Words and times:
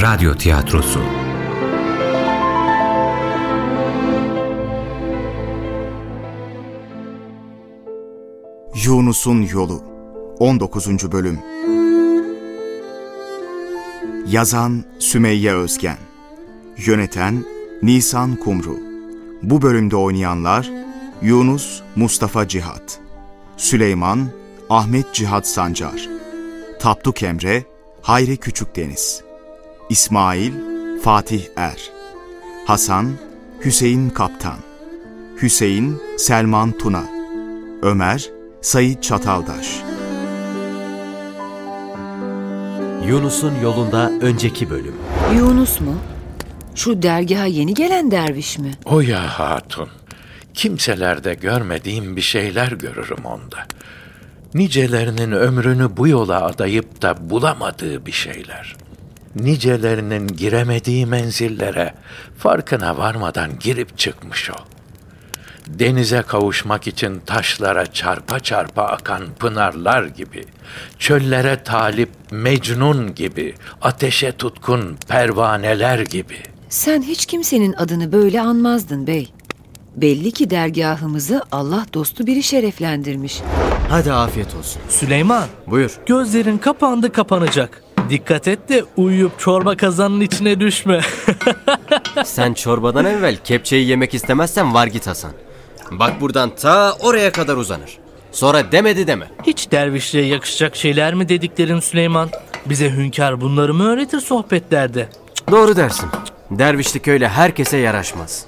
Radyo 0.00 0.34
Tiyatrosu. 0.34 1.00
Yunus'un 8.84 9.42
Yolu 9.52 9.82
19. 10.38 11.12
Bölüm. 11.12 11.38
Yazan 14.26 14.84
Sümeyye 14.98 15.54
Özgen. 15.54 15.98
Yöneten 16.76 17.44
Nisan 17.82 18.36
Kumru. 18.36 18.76
Bu 19.42 19.62
bölümde 19.62 19.96
oynayanlar 19.96 20.70
Yunus 21.22 21.82
Mustafa 21.96 22.48
Cihat 22.48 23.00
Süleyman 23.56 24.28
Ahmet 24.70 25.14
Cihat 25.14 25.46
Sancar 25.46 26.08
Tapduk 26.80 27.22
Emre 27.22 27.64
Hayri 28.02 28.36
Küçükdeniz 28.36 29.27
İsmail 29.90 30.52
Fatih 31.02 31.42
Er 31.56 31.90
Hasan 32.66 33.12
Hüseyin 33.64 34.10
Kaptan 34.10 34.58
Hüseyin 35.42 36.02
Selman 36.18 36.72
Tuna 36.72 37.04
Ömer 37.82 38.30
Sayit 38.62 39.02
Çataldaş 39.02 39.82
Yunus'un 43.06 43.54
yolunda 43.62 44.10
önceki 44.20 44.70
bölüm. 44.70 44.94
Yunus 45.36 45.80
mu? 45.80 45.94
Şu 46.74 47.02
dergaha 47.02 47.46
yeni 47.46 47.74
gelen 47.74 48.10
derviş 48.10 48.58
mi? 48.58 48.70
O 48.84 49.00
ya 49.00 49.38
hatun, 49.38 49.88
kimselerde 50.54 51.34
görmediğim 51.34 52.16
bir 52.16 52.20
şeyler 52.20 52.72
görürüm 52.72 53.24
onda. 53.24 53.66
Nicelerinin 54.54 55.32
ömrünü 55.32 55.96
bu 55.96 56.08
yola 56.08 56.44
adayıp 56.44 57.02
da 57.02 57.30
bulamadığı 57.30 58.06
bir 58.06 58.12
şeyler. 58.12 58.76
Nicelerinin 59.36 60.26
giremediği 60.26 61.06
menzillere 61.06 61.94
farkına 62.38 62.98
varmadan 62.98 63.50
girip 63.60 63.98
çıkmış 63.98 64.50
o. 64.50 64.54
Denize 65.66 66.22
kavuşmak 66.22 66.86
için 66.86 67.20
taşlara 67.26 67.86
çarpa 67.92 68.40
çarpa 68.40 68.82
akan 68.82 69.22
pınarlar 69.38 70.04
gibi, 70.04 70.44
çöllere 70.98 71.62
talip 71.62 72.08
mecnun 72.30 73.14
gibi, 73.14 73.54
ateşe 73.82 74.32
tutkun 74.32 74.96
pervaneler 75.08 75.98
gibi. 75.98 76.36
Sen 76.68 77.02
hiç 77.02 77.26
kimsenin 77.26 77.72
adını 77.72 78.12
böyle 78.12 78.40
anmazdın 78.40 79.06
bey. 79.06 79.32
Belli 79.96 80.32
ki 80.32 80.50
dergahımızı 80.50 81.42
Allah 81.52 81.86
dostu 81.94 82.26
biri 82.26 82.42
şereflendirmiş. 82.42 83.40
Hadi 83.88 84.12
afiyet 84.12 84.54
olsun. 84.54 84.82
Süleyman, 84.88 85.46
Buyur. 85.66 85.98
gözlerin 86.06 86.58
kapandı 86.58 87.12
kapanacak. 87.12 87.82
Dikkat 88.10 88.48
et 88.48 88.68
de 88.68 88.84
uyuyup 88.96 89.38
çorba 89.38 89.76
kazanın 89.76 90.20
içine 90.20 90.60
düşme. 90.60 91.00
Sen 92.24 92.54
çorbadan 92.54 93.04
evvel 93.04 93.36
kepçeyi 93.36 93.88
yemek 93.88 94.14
istemezsen 94.14 94.74
var 94.74 94.86
git 94.86 95.06
Hasan. 95.06 95.30
Bak 95.90 96.20
buradan 96.20 96.50
ta 96.56 96.92
oraya 96.92 97.32
kadar 97.32 97.56
uzanır. 97.56 97.98
Sonra 98.32 98.72
demedi 98.72 99.06
deme. 99.06 99.30
Hiç 99.46 99.70
dervişliğe 99.70 100.26
yakışacak 100.26 100.76
şeyler 100.76 101.14
mi 101.14 101.28
dediklerin 101.28 101.80
Süleyman? 101.80 102.30
Bize 102.66 102.90
hünkâr 102.90 103.40
bunları 103.40 103.74
mı 103.74 103.84
öğretir 103.84 104.20
sohbetlerde? 104.20 105.08
Doğru 105.50 105.76
dersin. 105.76 106.08
Dervişlik 106.50 107.08
öyle 107.08 107.28
herkese 107.28 107.76
yaraşmaz. 107.76 108.44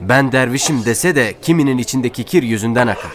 Ben 0.00 0.32
dervişim 0.32 0.84
dese 0.84 1.14
de 1.14 1.34
kiminin 1.42 1.78
içindeki 1.78 2.24
kir 2.24 2.42
yüzünden 2.42 2.86
akar. 2.86 3.12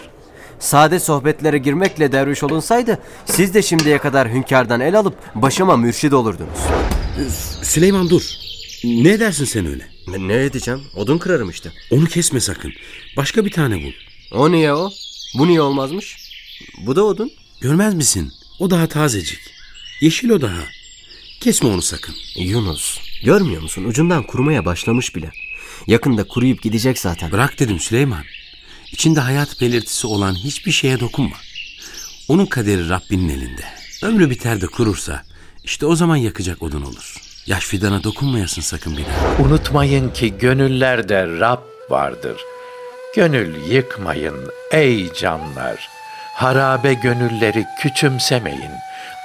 Sade 0.60 1.00
sohbetlere 1.00 1.58
girmekle 1.58 2.12
derviş 2.12 2.44
olunsaydı 2.44 3.00
siz 3.26 3.54
de 3.54 3.62
şimdiye 3.62 3.98
kadar 3.98 4.30
hünkârdan 4.30 4.82
el 4.82 5.00
alıp 5.00 5.16
başıma 5.36 5.78
mürşid 5.78 6.12
olurdunuz. 6.12 6.60
Süleyman 7.64 8.10
dur. 8.10 8.22
Ne 8.84 9.20
dersin 9.20 9.46
sen 9.46 9.66
öyle? 9.66 9.88
Ne 10.18 10.44
edeceğim? 10.44 10.82
Odun 10.96 11.18
kırarım 11.18 11.50
işte. 11.50 11.72
Onu 11.92 12.06
kesme 12.06 12.40
sakın. 12.40 12.74
Başka 13.18 13.46
bir 13.46 13.52
tane 13.52 13.84
bul. 13.84 13.92
O 14.32 14.52
niye 14.52 14.74
o? 14.74 14.92
Bu 15.38 15.48
niye 15.48 15.62
olmazmış? 15.62 16.18
Bu 16.86 16.96
da 16.96 17.04
odun. 17.04 17.32
Görmez 17.62 17.94
misin? 17.94 18.32
O 18.60 18.70
daha 18.70 18.88
tazecik. 18.88 19.40
Yeşil 20.02 20.30
o 20.30 20.42
daha. 20.42 20.60
Kesme 21.42 21.70
onu 21.70 21.82
sakın. 21.82 22.16
Yunus, 22.36 23.00
görmüyor 23.24 23.62
musun? 23.62 23.84
Ucundan 23.84 24.24
kurumaya 24.24 24.66
başlamış 24.66 25.16
bile. 25.16 25.32
Yakında 25.88 26.24
kuruyup 26.28 26.62
gidecek 26.62 27.00
zaten. 27.00 27.32
Bırak 27.32 27.60
dedim 27.60 27.80
Süleyman. 27.80 28.24
İçinde 28.92 29.20
hayat 29.20 29.62
belirtisi 29.62 30.08
olan 30.08 30.36
hiçbir 30.36 30.72
şeye 30.72 31.00
dokunma. 31.00 31.36
Onun 32.28 32.46
kaderi 32.46 32.90
Rabbinin 32.90 33.30
elinde. 33.30 33.64
Ömrü 34.04 34.30
biter 34.30 34.62
de 34.62 34.68
kurursa 34.68 35.24
işte 35.64 35.86
o 35.86 35.96
zaman 35.96 36.16
yakacak 36.16 36.64
odun 36.64 36.82
olur. 36.82 37.16
Yaş 37.46 37.66
fidana 37.66 38.04
dokunmayasın 38.04 38.62
sakın 38.62 38.98
bir 38.98 39.06
daha. 39.06 39.44
Unutmayın 39.46 40.10
ki 40.10 40.38
gönüllerde 40.38 41.28
Rab 41.28 41.62
vardır. 41.90 42.42
Gönül 43.16 43.72
yıkmayın 43.72 44.52
ey 44.72 45.14
canlar. 45.14 45.90
Harabe 46.34 46.94
gönülleri 46.94 47.66
küçümsemeyin. 47.82 48.72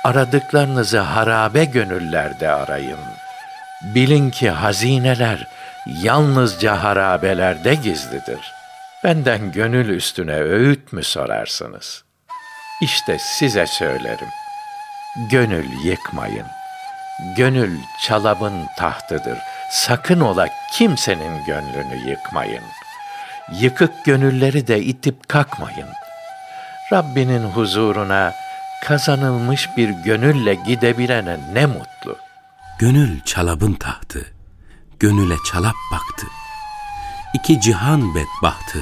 Aradıklarınızı 0.04 0.98
harabe 0.98 1.64
gönüllerde 1.64 2.48
arayın. 2.48 2.98
Bilin 3.94 4.30
ki 4.30 4.50
hazineler 4.50 5.48
yalnızca 6.02 6.82
harabelerde 6.82 7.74
gizlidir. 7.74 8.59
Benden 9.04 9.52
gönül 9.52 9.88
üstüne 9.88 10.36
öğüt 10.36 10.92
mü 10.92 11.02
sorarsınız? 11.04 12.04
İşte 12.82 13.18
size 13.18 13.66
söylerim. 13.66 14.28
Gönül 15.30 15.84
yıkmayın. 15.84 16.46
Gönül 17.36 17.78
çalabın 18.06 18.66
tahtıdır. 18.78 19.38
Sakın 19.70 20.20
ola 20.20 20.48
kimsenin 20.72 21.44
gönlünü 21.44 22.10
yıkmayın. 22.10 22.62
Yıkık 23.60 24.04
gönülleri 24.04 24.66
de 24.66 24.80
itip 24.82 25.28
kakmayın. 25.28 25.88
Rabbinin 26.92 27.44
huzuruna 27.44 28.34
kazanılmış 28.84 29.68
bir 29.76 29.88
gönülle 29.88 30.54
gidebilene 30.54 31.38
ne 31.52 31.66
mutlu. 31.66 32.16
Gönül 32.78 33.20
çalabın 33.20 33.72
tahtı. 33.72 34.32
Gönüle 34.98 35.36
çalap 35.52 35.74
baktı. 35.92 36.26
İki 37.34 37.60
cihan 37.60 38.14
bedbahtı. 38.14 38.78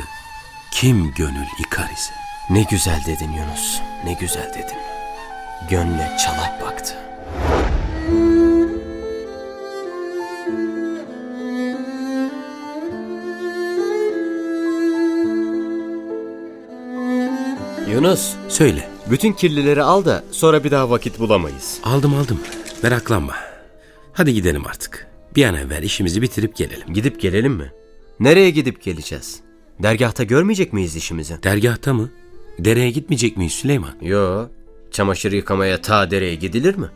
Kim 0.70 1.14
gönül 1.14 1.46
yıkar 1.58 1.90
ise. 1.90 2.14
Ne 2.50 2.62
güzel 2.62 3.00
dedin 3.06 3.32
Yunus. 3.32 3.80
Ne 4.04 4.12
güzel 4.12 4.48
dedin. 4.54 4.78
Gönle 5.70 6.16
çalap 6.24 6.62
baktı. 6.62 6.94
Yunus, 17.90 18.34
Söyle. 18.48 18.88
bütün 19.10 19.32
kirlileri 19.32 19.82
al 19.82 20.04
da 20.04 20.24
sonra 20.30 20.64
bir 20.64 20.70
daha 20.70 20.90
vakit 20.90 21.18
bulamayız. 21.18 21.78
Aldım 21.84 22.14
aldım. 22.14 22.40
Meraklanma. 22.82 23.34
Hadi 24.12 24.34
gidelim 24.34 24.66
artık. 24.66 25.06
Bir 25.36 25.44
an 25.44 25.54
evvel 25.54 25.82
işimizi 25.82 26.22
bitirip 26.22 26.56
gelelim. 26.56 26.94
Gidip 26.94 27.20
gelelim 27.20 27.52
mi? 27.52 27.72
Nereye 28.20 28.50
gidip 28.50 28.82
geleceğiz? 28.82 29.40
Dergahta 29.82 30.24
görmeyecek 30.24 30.72
miyiz 30.72 30.96
işimizi? 30.96 31.42
Dergahta 31.42 31.94
mı? 31.94 32.10
Dereye 32.58 32.90
gitmeyecek 32.90 33.36
miyiz 33.36 33.52
Süleyman? 33.52 33.94
Yo, 34.02 34.46
çamaşır 34.90 35.32
yıkamaya 35.32 35.82
ta 35.82 36.10
dereye 36.10 36.34
gidilir 36.34 36.74
mi? 36.74 36.86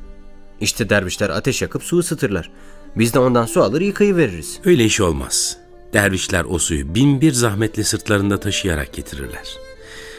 İşte 0.61 0.89
dervişler 0.89 1.31
ateş 1.31 1.63
yakıp 1.63 1.83
su 1.83 1.99
ısıtırlar. 1.99 2.51
Biz 2.97 3.15
de 3.15 3.19
ondan 3.19 3.47
su 3.47 3.63
alır 3.63 3.81
yıkayıveririz. 3.81 4.61
Öyle 4.65 4.85
iş 4.85 5.01
olmaz. 5.01 5.57
Dervişler 5.93 6.45
o 6.45 6.59
suyu 6.59 6.95
bin 6.95 7.21
bir 7.21 7.33
zahmetle 7.33 7.85
sırtlarında 7.85 8.41
taşıyarak 8.41 8.93
getirirler. 8.93 9.57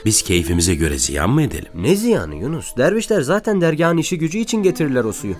Biz 0.05 0.21
keyfimize 0.21 0.75
göre 0.75 0.97
ziyan 0.99 1.29
mı 1.29 1.41
edelim? 1.41 1.71
Ne 1.75 1.95
ziyanı 1.95 2.35
Yunus? 2.35 2.77
Dervişler 2.77 3.21
zaten 3.21 3.61
dergahın 3.61 3.97
işi 3.97 4.17
gücü 4.17 4.37
için 4.37 4.63
getirirler 4.63 5.03
o 5.03 5.13
suyu. 5.13 5.35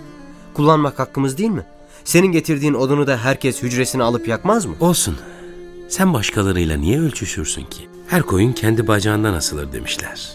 Kullanmak 0.54 1.00
hakkımız 1.00 1.38
değil 1.38 1.50
mi? 1.50 1.66
Senin 2.04 2.32
getirdiğin 2.32 2.74
odunu 2.74 3.08
da 3.08 3.18
herkes 3.18 3.64
hücresine 3.64 4.04
alıp 4.04 4.28
yakmaz 4.28 4.66
mı? 4.66 4.76
Olsun. 4.80 5.16
Sen 5.94 6.14
başkalarıyla 6.14 6.78
niye 6.78 7.00
ölçüşürsün 7.00 7.62
ki? 7.64 7.90
Her 8.08 8.22
koyun 8.22 8.52
kendi 8.54 8.88
bacağından 8.88 9.34
asılır 9.34 9.72
demişler. 9.72 10.30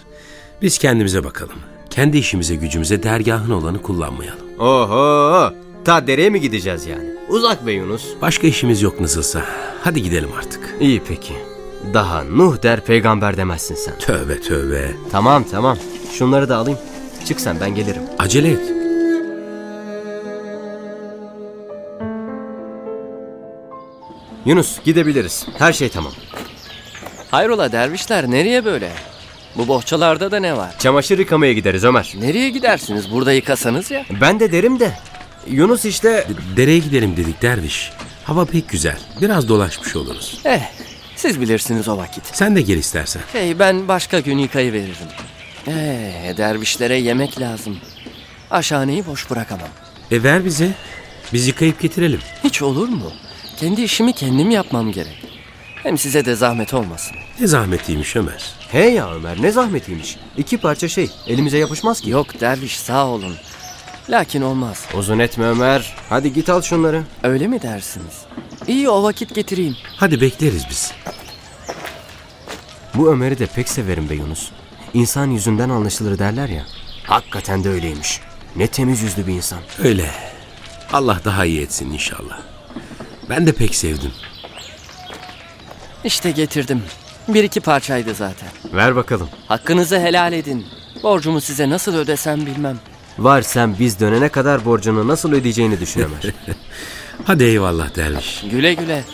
Biz 0.63 0.79
kendimize 0.79 1.25
bakalım. 1.25 1.57
Kendi 1.91 2.19
işimize 2.19 2.55
gücümüze 2.55 3.03
dergahın 3.03 3.51
olanı 3.51 3.83
kullanmayalım. 3.83 4.59
Oho! 4.59 5.53
Ta 5.85 6.07
dereye 6.07 6.31
mi 6.31 6.41
gideceğiz 6.41 6.87
yani? 6.87 7.05
Uzak 7.29 7.67
be 7.67 7.73
Yunus. 7.73 8.05
Başka 8.23 8.47
işimiz 8.47 8.83
yok 8.83 9.01
nasılsa. 9.01 9.45
Hadi 9.85 10.03
gidelim 10.03 10.31
artık. 10.39 10.75
İyi 10.81 11.03
peki. 11.09 11.35
Daha 11.95 12.25
Nuh 12.25 12.63
der 12.63 12.85
peygamber 12.85 13.37
demezsin 13.37 13.75
sen. 13.75 13.99
Tövbe 13.99 14.41
tövbe. 14.41 14.91
Tamam 15.11 15.45
tamam. 15.51 15.79
Şunları 16.13 16.49
da 16.49 16.57
alayım. 16.57 16.79
Çık 17.25 17.41
sen 17.41 17.57
ben 17.61 17.75
gelirim. 17.75 18.03
Acele 18.19 18.51
et. 18.51 18.78
Yunus 24.49 24.85
gidebiliriz. 24.85 25.47
Her 25.59 25.73
şey 25.73 25.89
tamam. 25.89 26.13
Hayrola 27.31 27.73
dervişler 27.73 28.31
nereye 28.31 28.65
böyle? 28.65 28.93
Bu 29.57 29.69
bohçalarda 29.69 30.31
da 30.31 30.41
ne 30.41 30.57
var? 30.57 30.79
Çamaşır 30.79 31.19
yıkamaya 31.19 31.53
gideriz 31.53 31.85
Ömer. 31.85 32.15
Nereye 32.21 32.51
gidersiniz? 32.51 33.11
Burada 33.13 33.33
yıkasanız 33.33 33.91
ya. 33.91 34.05
Ben 34.21 34.41
de 34.41 34.53
derim 34.53 34.81
de 34.81 34.93
Yunus 35.47 35.85
işte 35.85 36.27
Dereye 36.57 36.79
gidelim 36.79 37.17
dedik 37.17 37.43
derviş. 37.43 37.93
Hava 38.25 38.45
pek 38.45 38.69
güzel. 38.69 38.99
Biraz 39.21 39.49
dolaşmış 39.49 39.97
oluruz. 39.97 40.41
Eh, 40.45 40.61
siz 41.17 41.41
bilirsiniz 41.41 41.89
o 41.89 41.97
vakit. 41.97 42.23
Sen 42.33 42.57
de 42.57 42.63
gel 42.63 42.79
istersen. 42.79 43.23
Hey 43.33 43.59
ben 43.59 43.89
başka 43.89 44.21
gün 44.21 44.39
yıkayıveririm. 44.39 45.09
Eh, 45.67 46.37
dervişlere 46.37 46.97
yemek 46.97 47.41
lazım. 47.41 47.79
Aşhaneyi 48.51 49.07
boş 49.07 49.31
bırakamam. 49.31 49.69
E 50.11 50.23
ver 50.23 50.45
bize. 50.45 50.71
Biz 51.33 51.47
yıkayıp 51.49 51.81
getirelim. 51.81 52.21
Hiç 52.45 52.63
olur 52.63 52.89
mu? 52.89 53.13
Kendi 53.61 53.83
işimi 53.83 54.13
kendim 54.13 54.51
yapmam 54.51 54.93
gerek. 54.93 55.25
Hem 55.83 55.99
size 55.99 56.25
de 56.25 56.35
zahmet 56.35 56.75
olmasın. 56.75 57.17
Ne 57.41 57.47
zahmetiymiş 57.47 58.17
Ömer. 58.17 58.53
Hey 58.73 58.93
ya 58.95 59.15
Ömer 59.15 59.43
ne 59.43 59.53
zahmetiymiş. 59.53 60.17
İki 60.37 60.59
parça 60.59 60.89
şey 60.89 61.11
elimize 61.27 61.59
yapışmaz 61.59 62.01
ki. 62.01 62.11
Yok 62.11 62.41
derviş 62.41 62.79
sağ 62.79 63.07
olun. 63.07 63.35
Lakin 64.11 64.43
olmaz. 64.43 64.85
Uzun 64.95 65.19
etme 65.19 65.45
Ömer. 65.45 65.97
Hadi 66.09 66.33
git 66.33 66.49
al 66.49 66.63
şunları. 66.63 67.03
Öyle 67.23 67.47
mi 67.47 67.63
dersiniz? 67.63 68.25
İyi 68.67 68.89
o 68.89 69.03
vakit 69.03 69.35
getireyim. 69.35 69.77
Hadi 69.97 70.21
bekleriz 70.21 70.65
biz. 70.71 70.93
Bu 72.95 73.11
Ömer'i 73.11 73.39
de 73.39 73.47
pek 73.47 73.69
severim 73.69 74.11
be 74.11 74.15
Yunus. 74.15 74.51
İnsan 74.95 75.31
yüzünden 75.31 75.69
anlaşılır 75.69 76.19
derler 76.19 76.49
ya. 76.49 76.67
Hakikaten 77.05 77.65
de 77.65 77.69
öyleymiş. 77.69 78.21
Ne 78.57 78.67
temiz 78.67 79.03
yüzlü 79.03 79.27
bir 79.27 79.33
insan. 79.33 79.59
Öyle. 79.79 80.11
Allah 80.93 81.21
daha 81.25 81.45
iyi 81.45 81.61
etsin 81.61 81.93
inşallah. 81.93 82.48
Ben 83.31 83.47
de 83.47 83.53
pek 83.53 83.75
sevdim. 83.75 84.11
İşte 86.05 86.31
getirdim. 86.31 86.83
Bir 87.29 87.45
iki 87.45 87.61
parçaydı 87.61 88.15
zaten. 88.15 88.49
Ver 88.73 88.97
bakalım. 88.97 89.29
Hakkınızı 89.49 90.01
helal 90.01 90.33
edin. 90.33 90.67
Borcumu 91.03 91.41
size 91.41 91.71
nasıl 91.71 91.95
ödesem 91.95 92.47
bilmem. 92.47 92.79
Var 93.19 93.43
sen 93.43 93.79
biz 93.79 94.01
dönene 94.01 94.29
kadar 94.29 94.65
borcunu 94.65 95.09
nasıl 95.09 95.33
ödeyeceğini 95.33 95.81
düşün 95.81 96.01
Ömer. 96.01 96.35
Hadi 97.25 97.45
eyvallah 97.45 97.97
derviş. 97.97 98.45
Güle 98.51 98.75
güle. 98.75 99.05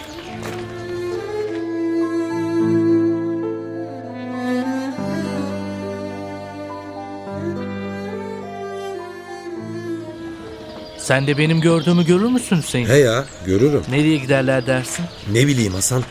Sen 11.04 11.26
de 11.26 11.38
benim 11.38 11.60
gördüğümü 11.60 12.06
görür 12.06 12.28
müsün 12.30 12.56
Hüseyin? 12.56 12.86
He 12.86 12.96
ya 12.98 13.24
görürüm. 13.46 13.82
Nereye 13.90 14.16
giderler 14.16 14.66
dersin? 14.66 15.04
Ne 15.32 15.46
bileyim 15.46 15.72
Hasan. 15.74 16.02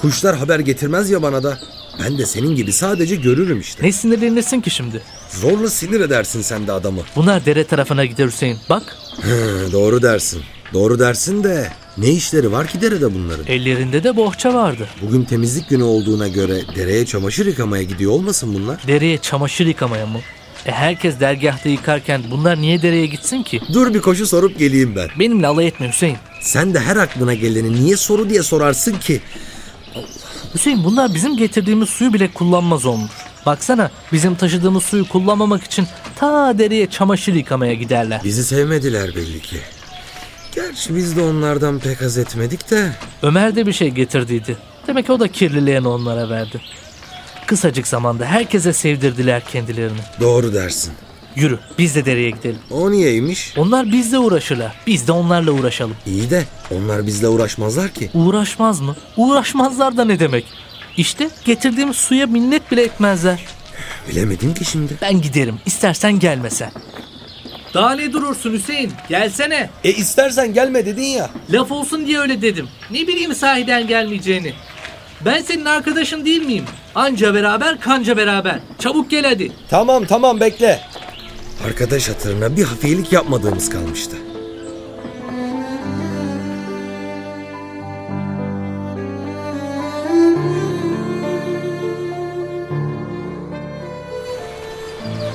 Kuşlar 0.00 0.36
haber 0.36 0.58
getirmez 0.60 1.10
ya 1.10 1.22
bana 1.22 1.42
da. 1.42 1.58
Ben 2.04 2.18
de 2.18 2.26
senin 2.26 2.54
gibi 2.56 2.72
sadece 2.72 3.16
görürüm 3.16 3.60
işte. 3.60 3.86
Ne 3.86 3.92
sinirlenirsin 3.92 4.60
ki 4.60 4.70
şimdi? 4.70 5.02
Zorla 5.30 5.70
sinir 5.70 6.00
edersin 6.00 6.42
sen 6.42 6.66
de 6.66 6.72
adamı. 6.72 7.00
Bunlar 7.16 7.44
dere 7.46 7.64
tarafına 7.64 8.04
gider 8.04 8.26
Hüseyin. 8.26 8.58
Bak 8.70 8.96
Hı, 9.22 9.68
doğru 9.72 10.02
dersin. 10.02 10.42
Doğru 10.74 10.98
dersin 10.98 11.44
de 11.44 11.72
ne 11.98 12.10
işleri 12.10 12.52
var 12.52 12.66
ki 12.66 12.80
derede 12.80 13.14
bunların? 13.14 13.46
ellerinde 13.46 14.04
de 14.04 14.16
bohça 14.16 14.54
vardı. 14.54 14.88
Bugün 15.02 15.24
temizlik 15.24 15.68
günü 15.68 15.82
olduğuna 15.82 16.28
göre 16.28 16.60
dereye 16.76 17.06
çamaşır 17.06 17.46
yıkamaya 17.46 17.82
gidiyor 17.82 18.12
olmasın 18.12 18.54
bunlar? 18.54 18.80
Dereye 18.88 19.18
çamaşır 19.18 19.66
yıkamaya 19.66 20.06
mı? 20.06 20.18
E 20.66 20.72
herkes 20.72 21.20
dergahta 21.20 21.68
yıkarken 21.68 22.22
bunlar 22.30 22.60
niye 22.60 22.82
dereye 22.82 23.06
gitsin 23.06 23.42
ki? 23.42 23.60
Dur 23.72 23.94
bir 23.94 24.00
koşu 24.00 24.26
sorup 24.26 24.58
geleyim 24.58 24.96
ben. 24.96 25.08
Benimle 25.18 25.46
alay 25.46 25.66
etme 25.66 25.88
Hüseyin. 25.88 26.16
Sen 26.40 26.74
de 26.74 26.80
her 26.80 26.96
aklına 26.96 27.34
geleni 27.34 27.72
niye 27.72 27.96
soru 27.96 28.30
diye 28.30 28.42
sorarsın 28.42 28.98
ki? 28.98 29.20
Hüseyin 30.54 30.84
bunlar 30.84 31.14
bizim 31.14 31.36
getirdiğimiz 31.36 31.88
suyu 31.88 32.12
bile 32.12 32.32
kullanmaz 32.32 32.86
olmuş. 32.86 33.10
Baksana 33.46 33.90
bizim 34.12 34.34
taşıdığımız 34.34 34.82
suyu 34.84 35.08
kullanmamak 35.08 35.64
için 35.64 35.86
ta 36.16 36.58
dereye 36.58 36.90
çamaşır 36.90 37.34
yıkamaya 37.34 37.74
giderler. 37.74 38.20
Bizi 38.24 38.44
sevmediler 38.44 39.14
belli 39.16 39.40
ki. 39.40 39.56
Gerçi 40.54 40.96
biz 40.96 41.16
de 41.16 41.22
onlardan 41.22 41.78
pek 41.78 42.00
haz 42.02 42.18
etmedik 42.18 42.70
de. 42.70 42.92
Ömer 43.22 43.56
de 43.56 43.66
bir 43.66 43.72
şey 43.72 43.88
getirdiydi. 43.88 44.56
Demek 44.86 45.10
o 45.10 45.20
da 45.20 45.28
kirlilerini 45.28 45.88
onlara 45.88 46.28
verdi. 46.30 46.60
Kısacık 47.48 47.86
zamanda 47.86 48.24
herkese 48.26 48.72
sevdirdiler 48.72 49.44
kendilerini. 49.44 49.98
Doğru 50.20 50.54
dersin. 50.54 50.92
Yürü 51.36 51.58
biz 51.78 51.94
de 51.94 52.04
dereye 52.04 52.30
gidelim. 52.30 52.58
O 52.70 52.90
niyeymiş? 52.90 53.54
Onlar 53.56 53.92
bizle 53.92 54.18
uğraşırlar. 54.18 54.74
Biz 54.86 55.08
de 55.08 55.12
onlarla 55.12 55.50
uğraşalım. 55.50 55.96
İyi 56.06 56.30
de 56.30 56.44
onlar 56.70 57.06
bizle 57.06 57.28
uğraşmazlar 57.28 57.88
ki. 57.88 58.10
Uğraşmaz 58.14 58.80
mı? 58.80 58.96
Uğraşmazlar 59.16 59.96
da 59.96 60.04
ne 60.04 60.18
demek? 60.20 60.44
İşte 60.96 61.30
getirdiğimiz 61.44 61.96
suya 61.96 62.26
minnet 62.26 62.72
bile 62.72 62.82
etmezler. 62.82 63.44
Bilemedim 64.10 64.54
ki 64.54 64.64
şimdi. 64.64 64.92
Ben 65.02 65.20
giderim. 65.22 65.56
İstersen 65.66 66.18
gelme 66.18 66.50
sen. 66.50 66.70
Daha 67.74 67.94
ne 67.94 68.12
durursun 68.12 68.52
Hüseyin? 68.52 68.92
Gelsene. 69.08 69.70
E 69.84 69.92
istersen 69.92 70.54
gelme 70.54 70.86
dedin 70.86 71.02
ya. 71.02 71.30
Laf 71.50 71.72
olsun 71.72 72.06
diye 72.06 72.18
öyle 72.18 72.42
dedim. 72.42 72.68
Ne 72.90 73.06
bileyim 73.06 73.34
sahiden 73.34 73.86
gelmeyeceğini. 73.86 74.52
Ben 75.24 75.42
senin 75.42 75.64
arkadaşın 75.64 76.24
değil 76.24 76.42
miyim? 76.42 76.64
Anca 76.98 77.34
beraber 77.34 77.80
kanca 77.80 78.16
beraber. 78.16 78.60
Çabuk 78.78 79.10
gel 79.10 79.24
hadi. 79.24 79.52
Tamam 79.70 80.04
tamam 80.04 80.40
bekle. 80.40 80.80
Arkadaş 81.66 82.08
hatırına 82.08 82.56
bir 82.56 82.64
hafiyelik 82.64 83.12
yapmadığımız 83.12 83.70
kalmıştı. 83.70 84.16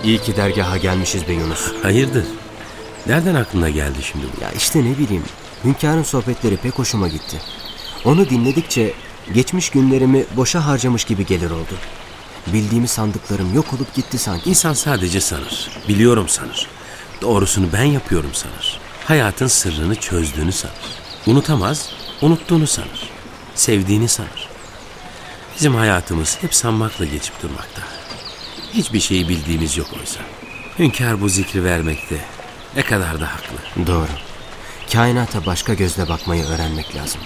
İyi 0.03 0.17
ki 0.17 0.35
dergaha 0.35 0.77
gelmişiz 0.77 1.27
be 1.27 1.33
Yunus. 1.33 1.71
Hayırdır? 1.83 2.25
Nereden 3.07 3.35
aklına 3.35 3.69
geldi 3.69 3.97
şimdi 4.01 4.25
bu? 4.37 4.43
Ya 4.43 4.51
işte 4.51 4.79
ne 4.79 4.97
bileyim. 4.97 5.23
Hünkârın 5.63 6.03
sohbetleri 6.03 6.57
pek 6.57 6.79
hoşuma 6.79 7.07
gitti. 7.07 7.37
Onu 8.05 8.29
dinledikçe 8.29 8.93
geçmiş 9.33 9.69
günlerimi 9.69 10.25
boşa 10.35 10.65
harcamış 10.65 11.03
gibi 11.03 11.25
gelir 11.25 11.51
oldu. 11.51 11.75
Bildiğimi 12.47 12.87
sandıklarım 12.87 13.53
yok 13.53 13.73
olup 13.73 13.93
gitti 13.93 14.17
sanki. 14.17 14.49
İnsan 14.49 14.73
sadece 14.73 15.21
sanır. 15.21 15.69
Biliyorum 15.87 16.29
sanır. 16.29 16.67
Doğrusunu 17.21 17.67
ben 17.73 17.83
yapıyorum 17.83 18.33
sanır. 18.33 18.79
Hayatın 19.05 19.47
sırrını 19.47 19.95
çözdüğünü 19.95 20.51
sanır. 20.51 20.73
Unutamaz, 21.27 21.89
unuttuğunu 22.21 22.67
sanır. 22.67 23.09
Sevdiğini 23.55 24.07
sanır. 24.07 24.49
Bizim 25.55 25.75
hayatımız 25.75 26.37
hep 26.41 26.55
sanmakla 26.55 27.05
geçip 27.05 27.43
durmakta. 27.43 27.81
Hiçbir 28.73 28.99
şeyi 28.99 29.29
bildiğimiz 29.29 29.77
yok 29.77 29.87
oysa. 29.99 30.19
Hünkâr 30.79 31.21
bu 31.21 31.29
zikri 31.29 31.63
vermekte 31.63 32.15
ne 32.75 32.83
kadar 32.83 33.21
da 33.21 33.25
haklı. 33.33 33.87
Doğru. 33.87 34.07
Kainata 34.93 35.45
başka 35.45 35.73
gözle 35.73 36.09
bakmayı 36.09 36.43
öğrenmek 36.45 36.95
lazım. 36.95 37.21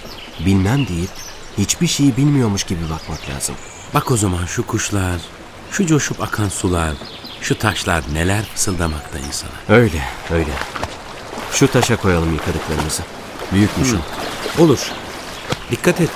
Bilmem 0.45 0.87
deyip 0.87 1.09
hiçbir 1.57 1.87
şeyi 1.87 2.17
bilmiyormuş 2.17 2.63
gibi 2.63 2.89
bakmak 2.89 3.29
lazım. 3.29 3.55
Bak 3.93 4.11
o 4.11 4.17
zaman 4.17 4.45
şu 4.45 4.67
kuşlar, 4.67 5.21
şu 5.71 5.85
coşup 5.85 6.21
akan 6.21 6.49
sular, 6.49 6.93
şu 7.41 7.57
taşlar 7.59 8.03
neler 8.13 8.45
fısıldamakta 8.45 9.19
insana. 9.19 9.51
Öyle, 9.69 10.03
öyle. 10.31 10.51
Şu 11.51 11.71
taşa 11.71 11.95
koyalım 11.95 12.33
yıkadıklarımızı. 12.33 13.01
Büyükmüş 13.51 13.89
o. 13.93 14.63
Olur. 14.63 14.79
Dikkat 15.71 16.01
et. 16.01 16.09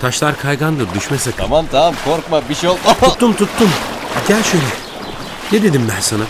Taşlar 0.00 0.38
kaygandır 0.38 0.94
düşme 0.94 1.18
sakın. 1.18 1.38
Tamam 1.38 1.66
tamam 1.70 1.94
korkma 2.04 2.48
bir 2.48 2.54
şey 2.54 2.68
olmaz. 2.68 2.96
Tuttum 3.00 3.32
tuttum. 3.32 3.70
Gel 4.28 4.42
şöyle. 4.42 4.64
Ne 5.52 5.62
dedim 5.62 5.90
ben 5.96 6.00
sana? 6.00 6.24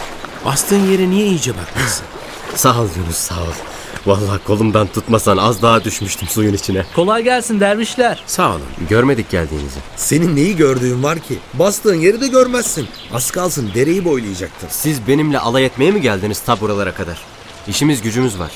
Bastığın 0.45 0.87
yere 0.87 1.11
niye 1.11 1.27
iyice 1.27 1.53
bakmazsın? 1.57 2.07
Sağ 2.55 2.81
ol 2.81 2.89
Yunus 2.97 3.17
sağ 3.17 3.41
ol. 3.41 3.53
Vallahi 4.07 4.45
kolumdan 4.47 4.87
tutmasan 4.87 5.37
az 5.37 5.63
daha 5.63 5.85
düşmüştüm 5.85 6.29
suyun 6.29 6.55
içine. 6.55 6.85
Kolay 6.95 7.23
gelsin 7.25 7.61
dervişler. 7.61 8.23
Sağ 8.27 8.51
olun. 8.51 8.63
Görmedik 8.89 9.31
geldiğinizi. 9.31 9.79
Senin 9.97 10.37
neyi 10.37 10.57
gördüğün 10.57 11.03
var 11.03 11.19
ki? 11.19 11.39
Bastığın 11.55 11.95
yeri 11.95 12.21
de 12.21 12.27
görmezsin. 12.29 12.89
Az 13.15 13.31
kalsın 13.31 13.71
dereyi 13.75 14.05
boylayacaktın. 14.05 14.69
Siz 14.71 15.09
benimle 15.09 15.39
alay 15.39 15.65
etmeye 15.65 15.91
mi 15.91 16.01
geldiniz 16.01 16.41
ta 16.41 16.61
buralara 16.61 16.95
kadar? 16.95 17.19
İşimiz 17.69 18.03
gücümüz 18.03 18.39
var. 18.39 18.51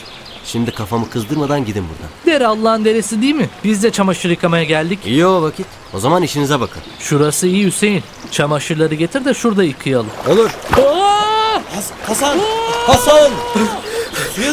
Şimdi 0.44 0.70
kafamı 0.70 1.10
kızdırmadan 1.10 1.64
gidin 1.64 1.84
buradan. 1.88 2.10
Dere 2.26 2.46
Allah'ın 2.46 2.84
deresi 2.84 3.22
değil 3.22 3.34
mi? 3.34 3.48
Biz 3.64 3.82
de 3.82 3.90
çamaşır 3.90 4.30
yıkamaya 4.30 4.64
geldik. 4.64 4.98
İyi 5.06 5.26
o 5.26 5.42
vakit. 5.42 5.66
O 5.94 5.98
zaman 6.00 6.22
işinize 6.22 6.60
bakın. 6.60 6.82
Şurası 6.98 7.46
iyi 7.46 7.66
Hüseyin. 7.66 8.02
Çamaşırları 8.30 8.94
getir 8.94 9.24
de 9.24 9.34
şurada 9.34 9.64
yıkayalım. 9.64 10.06
Olur. 10.28 10.50
Aa! 10.76 11.60
Hasan! 12.06 12.38
Hasan! 12.86 13.30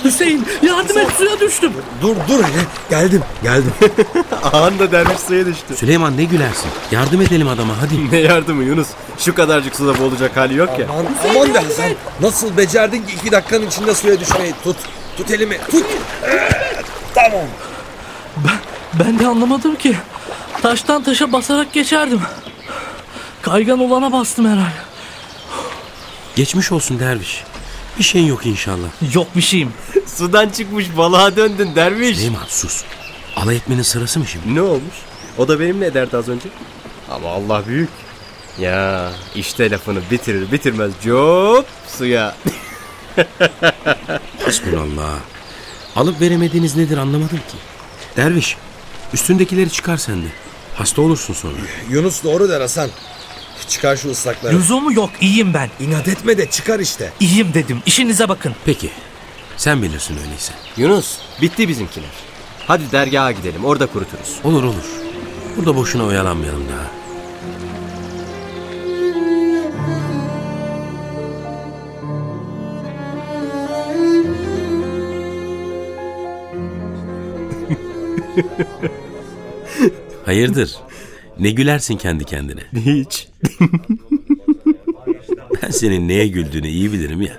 Hüseyin 0.04 0.48
yardım 0.62 0.98
et 0.98 1.08
suya 1.18 1.40
düştüm. 1.40 1.74
Dur 2.02 2.16
dur 2.28 2.44
hele. 2.44 2.66
Geldim 2.90 3.24
geldim. 3.44 3.74
Anında 4.54 4.92
derviş 4.92 5.20
suya 5.20 5.46
düştü. 5.46 5.76
Süleyman 5.76 6.18
ne 6.18 6.24
gülersin? 6.24 6.70
Yardım 6.92 7.22
edelim 7.22 7.48
adama 7.48 7.74
hadi. 7.82 8.12
Ne 8.12 8.18
yardımı 8.20 8.64
Yunus? 8.64 8.88
Şu 9.18 9.36
kadarcık 9.36 9.76
suda 9.76 10.00
boğulacak 10.00 10.38
hali 10.38 10.56
yok 10.56 10.80
ya. 10.80 10.86
aman 10.90 11.06
aman 11.32 11.54
be 11.54 11.60
Hasan. 11.60 11.92
Nasıl 12.22 12.58
becerdin 12.58 13.04
ki 13.06 13.14
iki 13.16 13.32
dakikanın 13.32 13.68
içinde 13.68 13.96
suya 13.96 14.20
düşmeyi? 14.20 14.54
Tut. 14.64 14.78
Tut 15.18 15.32
elimi. 15.32 15.58
Tut. 15.72 15.86
Tamam. 17.16 17.46
Ben 18.94 19.20
de 19.20 19.28
anlamadım 19.28 19.76
ki. 19.76 19.96
Taştan 20.62 21.04
taşa 21.04 21.32
basarak 21.34 21.74
geçerdim. 21.74 22.22
Kaygan 23.42 23.80
olana 23.80 24.12
bastım 24.12 24.46
herhalde. 24.46 24.72
Geçmiş 26.36 26.72
olsun 26.72 27.00
derviş. 27.00 27.44
Bir 28.00 28.04
şeyin 28.04 28.28
yok 28.28 28.46
inşallah. 28.46 28.88
Yok 29.14 29.28
bir 29.36 29.42
şeyim. 29.42 29.74
Sudan 30.18 30.50
çıkmış 30.50 30.98
balığa 30.98 31.36
döndün 31.36 31.76
derviş. 31.76 32.18
Süleyman 32.18 32.46
sus. 32.48 32.84
Alay 33.36 33.56
etmenin 33.56 33.82
sırası 33.82 34.20
mı 34.20 34.28
şimdi? 34.28 34.56
Ne 34.56 34.62
olmuş? 34.62 34.96
O 35.38 35.48
da 35.48 35.60
benimle 35.60 35.86
ederdi 35.86 36.18
az 36.18 36.30
önce. 36.30 36.50
Ama 37.10 37.30
Allah 37.30 37.68
büyük. 37.68 37.90
Ya 38.60 39.12
işte 39.36 39.72
lafını 39.72 40.00
bitirir 40.12 40.52
bitirmez 40.52 40.92
cop 41.04 41.66
suya. 41.98 42.36
Hasbunallah. 44.46 45.14
Alıp 45.96 46.22
veremediğiniz 46.22 46.76
nedir 46.78 46.98
anlamadım 46.98 47.38
ki. 47.38 47.58
Derviş 48.18 48.58
üstündekileri 49.14 49.70
çıkar 49.70 49.98
sen 49.98 50.22
de. 50.24 50.28
Hasta 50.76 51.02
olursun 51.02 51.34
sonra. 51.34 51.54
Yunus 51.90 52.24
doğru 52.24 52.50
der 52.50 52.62
Hasan. 52.62 52.90
Çıkar 53.68 53.96
şu 53.98 54.10
ıslakları. 54.12 54.56
Lüzumu 54.56 54.94
yok 54.94 55.10
iyiyim 55.22 55.54
ben. 55.54 55.70
İnat 55.80 56.08
etme 56.08 56.38
de 56.38 56.50
çıkar 56.50 56.80
işte. 56.80 57.12
İyiyim 57.20 57.54
dedim. 57.54 57.82
İşinize 57.86 58.30
bakın. 58.30 58.56
Peki. 58.66 58.90
Sen 59.58 59.82
bilirsin 59.82 60.18
öyleyse. 60.24 60.54
Yunus 60.78 61.18
bitti 61.42 61.68
bizimkiler. 61.68 62.10
Hadi 62.68 62.92
dergaha 62.92 63.32
gidelim 63.32 63.66
orada 63.66 63.86
kuruturuz. 63.88 64.40
Olur 64.44 64.64
olur. 64.64 64.86
Burada 65.58 65.76
boşuna 65.76 66.04
oyalanmayalım 66.04 66.64
daha. 66.70 67.02
Hayırdır? 80.26 80.76
Ne 81.42 81.52
gülersin 81.52 81.98
kendi 81.98 82.26
kendine? 82.26 82.62
Hiç. 82.86 83.28
Ben 85.64 85.70
senin 85.70 86.08
neye 86.08 86.28
güldüğünü 86.28 86.68
iyi 86.68 86.92
bilirim 86.92 87.22
ya. 87.22 87.38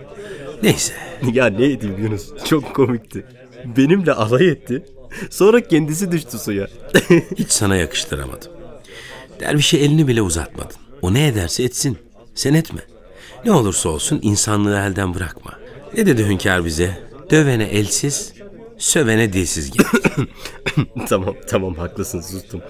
Neyse. 0.63 0.95
ya 1.33 1.47
ne 1.47 1.65
edeyim 1.67 2.03
Yunus 2.03 2.29
çok 2.45 2.75
komikti. 2.75 3.27
Benimle 3.77 4.13
alay 4.13 4.49
etti. 4.49 4.85
Sonra 5.31 5.61
kendisi 5.61 6.13
düştü 6.13 6.39
suya. 6.39 6.69
Hiç 7.39 7.51
sana 7.51 7.77
yakıştıramadım. 7.77 8.53
Dervişe 9.41 9.77
elini 9.77 10.09
bile 10.09 10.23
uzatmadın. 10.23 10.77
O 11.03 11.15
ne 11.15 11.27
ederse 11.27 11.63
etsin. 11.63 11.99
Sen 12.35 12.55
etme. 12.55 12.81
Ne 13.45 13.53
olursa 13.53 13.89
olsun 13.89 14.19
insanlığı 14.23 14.79
elden 14.79 15.15
bırakma. 15.15 15.53
Ne 15.97 16.07
dedi 16.07 16.27
hünkâr 16.27 16.65
bize? 16.65 16.99
Dövene 17.31 17.65
elsiz, 17.65 18.33
sövene 18.79 19.33
dilsiz 19.33 19.71
gel. 19.71 19.87
tamam 21.09 21.35
tamam 21.49 21.75
haklısın 21.75 22.21
sustum. 22.21 22.63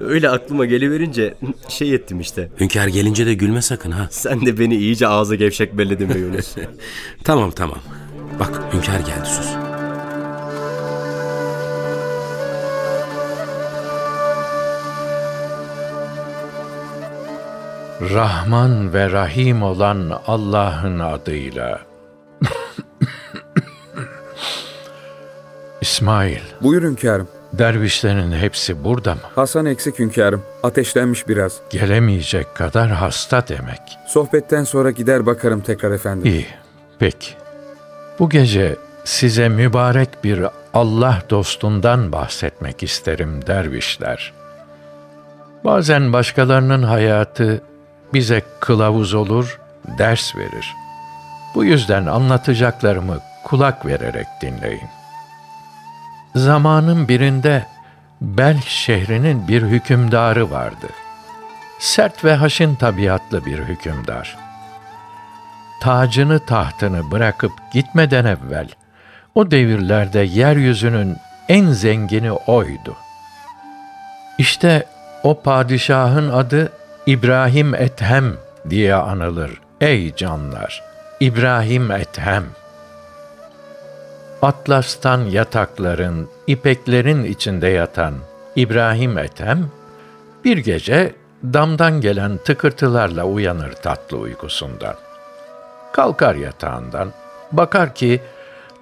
Öyle 0.00 0.30
aklıma 0.30 0.64
geliverince 0.64 1.34
şey 1.68 1.94
ettim 1.94 2.20
işte. 2.20 2.48
hünkâr 2.60 2.86
gelince 2.86 3.26
de 3.26 3.34
gülme 3.34 3.62
sakın 3.62 3.90
ha. 3.90 4.08
Sen 4.10 4.46
de 4.46 4.58
beni 4.58 4.76
iyice 4.76 5.08
ağzı 5.08 5.34
gevşek 5.36 5.78
belledin 5.78 6.08
be 6.08 6.18
Yunus. 6.18 6.56
Tamam 7.24 7.50
tamam. 7.50 7.78
Bak 8.40 8.60
hünkâr 8.74 8.98
geldi 9.00 9.28
sus. 9.28 9.48
Rahman 18.00 18.92
ve 18.92 19.10
Rahim 19.10 19.62
olan 19.62 20.20
Allah'ın 20.26 20.98
adıyla. 20.98 21.80
İsmail, 25.80 26.40
Buyur 26.62 26.82
hünkârım. 26.82 27.28
Dervişlerin 27.52 28.32
hepsi 28.32 28.84
burada 28.84 29.14
mı? 29.14 29.20
Hasan 29.34 29.66
eksik 29.66 29.98
hünkârım. 29.98 30.42
Ateşlenmiş 30.62 31.28
biraz. 31.28 31.60
Gelemeyecek 31.70 32.54
kadar 32.54 32.88
hasta 32.88 33.48
demek. 33.48 33.80
Sohbetten 34.06 34.64
sonra 34.64 34.90
gider 34.90 35.26
bakarım 35.26 35.60
tekrar 35.60 35.90
efendim. 35.90 36.32
İyi, 36.32 36.46
peki. 36.98 37.30
Bu 38.18 38.28
gece 38.28 38.76
size 39.04 39.48
mübarek 39.48 40.24
bir 40.24 40.44
Allah 40.74 41.22
dostundan 41.30 42.12
bahsetmek 42.12 42.82
isterim 42.82 43.46
dervişler. 43.46 44.32
Bazen 45.64 46.12
başkalarının 46.12 46.82
hayatı 46.82 47.62
bize 48.14 48.42
kılavuz 48.60 49.14
olur, 49.14 49.60
ders 49.98 50.36
verir. 50.36 50.74
Bu 51.54 51.64
yüzden 51.64 52.06
anlatacaklarımı 52.06 53.18
kulak 53.44 53.86
vererek 53.86 54.26
dinleyin. 54.42 54.88
Zamanın 56.34 57.08
birinde 57.08 57.66
Belh 58.20 58.62
şehrinin 58.66 59.48
bir 59.48 59.62
hükümdarı 59.62 60.50
vardı. 60.50 60.86
Sert 61.78 62.24
ve 62.24 62.34
haşin 62.34 62.74
tabiatlı 62.74 63.46
bir 63.46 63.58
hükümdar 63.58 64.48
tacını 65.80 66.38
tahtını 66.38 67.10
bırakıp 67.10 67.52
gitmeden 67.72 68.24
evvel 68.24 68.68
o 69.34 69.50
devirlerde 69.50 70.20
yeryüzünün 70.20 71.16
en 71.48 71.66
zengini 71.66 72.32
oydu. 72.32 72.96
İşte 74.38 74.86
o 75.22 75.42
padişahın 75.42 76.28
adı 76.28 76.72
İbrahim 77.06 77.74
Ethem 77.74 78.36
diye 78.70 78.94
anılır. 78.94 79.60
Ey 79.80 80.14
canlar! 80.14 80.82
İbrahim 81.20 81.90
Ethem. 81.90 82.44
Atlastan 84.42 85.20
yatakların, 85.20 86.28
ipeklerin 86.46 87.24
içinde 87.24 87.68
yatan 87.68 88.14
İbrahim 88.56 89.18
Ethem, 89.18 89.70
bir 90.44 90.58
gece 90.58 91.14
damdan 91.44 92.00
gelen 92.00 92.36
tıkırtılarla 92.36 93.24
uyanır 93.24 93.72
tatlı 93.72 94.16
uykusundan. 94.16 94.94
Kalkar 95.92 96.34
yatağından, 96.34 97.12
bakar 97.52 97.94
ki 97.94 98.22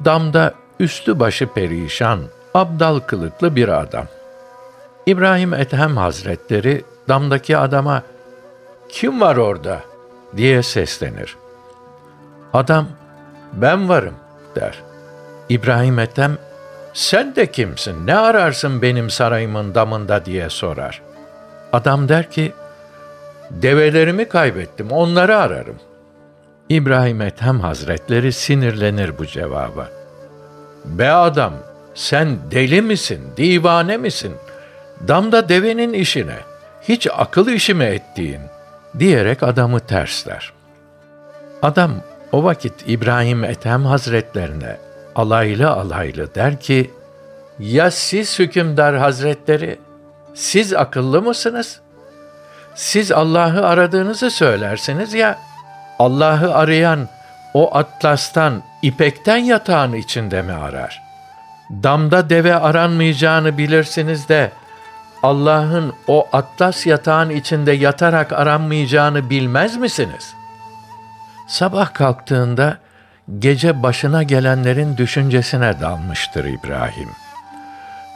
damda 0.05 0.55
üstü 0.81 1.21
başı 1.21 1.47
perişan, 1.47 2.21
abdal 2.55 3.01
kılıklı 3.01 3.57
bir 3.57 3.69
adam. 3.69 4.07
İbrahim 5.07 5.55
Ethem 5.55 5.97
Hazretleri 5.97 6.85
damdaki 7.09 7.57
adama 7.57 8.03
"Kim 8.89 9.21
var 9.21 9.37
orada?" 9.37 9.81
diye 10.37 10.63
seslenir. 10.63 11.37
Adam 12.53 12.87
"Ben 13.53 13.89
varım." 13.89 14.15
der. 14.57 14.86
İbrahim 15.49 15.99
Ethem 15.99 16.39
"Sen 16.93 17.37
de 17.37 17.47
kimsin? 17.47 18.07
Ne 18.07 18.17
ararsın 18.17 18.83
benim 18.83 19.11
sarayımın 19.11 19.75
damında?" 19.75 20.25
diye 20.25 20.51
sorar. 20.51 21.03
Adam 21.73 22.09
der 22.09 22.31
ki 22.31 22.53
"Develerimi 23.51 24.29
kaybettim, 24.29 24.91
onları 24.91 25.39
ararım." 25.39 25.77
İbrahim 26.69 27.21
Ethem 27.21 27.61
Hazretleri 27.61 28.33
sinirlenir 28.33 29.19
bu 29.19 29.27
cevaba. 29.27 29.89
Be 30.85 31.11
adam, 31.11 31.53
sen 31.95 32.39
deli 32.51 32.83
misin, 32.83 33.21
divane 33.37 33.97
misin? 33.97 34.35
Damda 35.09 35.49
devenin 35.49 35.93
işine, 35.93 36.37
hiç 36.83 37.09
akıl 37.17 37.49
işi 37.49 37.75
mi 37.75 37.85
ettiğin? 37.85 38.41
Diyerek 38.99 39.43
adamı 39.43 39.81
tersler. 39.81 40.53
Adam 41.63 41.91
o 42.33 42.45
vakit 42.45 42.75
İbrahim 42.87 43.45
Ethem 43.45 43.85
Hazretlerine 43.85 44.77
alaylı 45.17 45.71
alaylı 45.71 46.35
der 46.35 46.61
ki, 46.61 46.91
ya 47.59 47.91
siz 47.91 48.39
hükümdar 48.39 48.97
hazretleri, 48.97 49.79
siz 50.35 50.75
akıllı 50.75 51.23
mısınız? 51.23 51.81
Siz 52.75 53.13
Allah'ı 53.13 53.67
aradığınızı 53.67 54.31
söylersiniz 54.31 55.15
ya, 55.15 55.39
Allah'ı 55.99 56.55
arayan 56.55 57.09
o 57.55 57.77
atlastan, 57.77 58.63
ipekten 58.83 59.37
yatağın 59.37 59.93
içinde 59.93 60.43
mi 60.43 60.53
arar? 60.53 61.03
Damda 61.71 62.31
deve 62.31 62.55
aranmayacağını 62.55 63.59
bilirsiniz 63.59 64.29
de 64.29 64.53
Allah'ın 65.23 65.93
o 66.07 66.29
atlas 66.33 66.87
yatağın 66.87 67.31
içinde 67.31 67.73
yatarak 67.73 68.33
aranmayacağını 68.33 69.31
bilmez 69.31 69.77
misiniz? 69.77 70.35
Sabah 71.49 71.95
kalktığında 71.95 72.79
gece 73.39 73.83
başına 73.83 74.23
gelenlerin 74.23 74.97
düşüncesine 74.97 75.81
dalmıştır 75.81 76.45
İbrahim. 76.45 77.09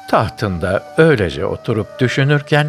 Tahtında 0.08 0.82
öylece 0.96 1.46
oturup 1.46 1.98
düşünürken 1.98 2.66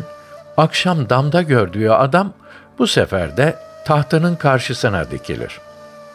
akşam 0.57 1.09
damda 1.09 1.41
gördüğü 1.41 1.89
adam 1.89 2.33
bu 2.79 2.87
sefer 2.87 3.37
de 3.37 3.55
tahtının 3.85 4.35
karşısına 4.35 5.11
dikilir. 5.11 5.59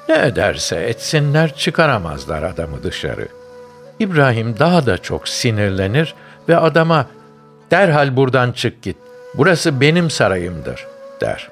Ne 0.09 0.27
ederse 0.27 0.77
etsinler 0.77 1.55
çıkaramazlar 1.55 2.43
adamı 2.43 2.83
dışarı. 2.83 3.29
İbrahim 3.99 4.59
daha 4.59 4.87
da 4.87 4.99
çok 4.99 5.29
sinirlenir 5.29 6.15
ve 6.49 6.57
adama 6.57 7.07
derhal 7.71 8.17
buradan 8.17 8.53
çık 8.53 8.83
git. 8.83 8.97
Burası 9.35 9.81
benim 9.81 10.11
sarayımdır 10.11 10.87
der. 11.21 11.49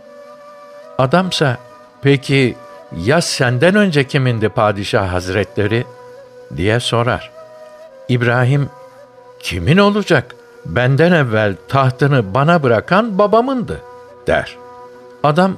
Adamsa 0.99 1.57
peki 2.02 2.57
ya 2.97 3.21
senden 3.21 3.75
önce 3.75 4.07
kimindi 4.07 4.49
padişah 4.49 5.12
hazretleri 5.12 5.85
diye 6.57 6.81
sorar. 6.81 7.31
İbrahim 8.09 8.71
kimin 9.41 9.79
olacak? 9.79 10.35
Benden 10.67 11.12
evvel 11.12 11.55
tahtını 11.69 12.35
bana 12.35 12.62
bırakan 12.62 13.19
babamındı 13.19 13.81
der. 14.26 14.57
Adam 15.23 15.57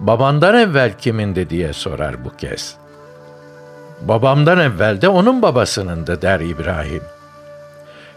babandan 0.00 0.54
evvel 0.54 0.98
kimindi 0.98 1.50
diye 1.50 1.72
sorar 1.72 2.24
bu 2.24 2.36
kez. 2.36 2.76
Babamdan 4.00 4.58
evvel 4.58 5.00
de 5.00 5.08
onun 5.08 5.42
babasınındı 5.42 6.22
der 6.22 6.40
İbrahim. 6.40 7.02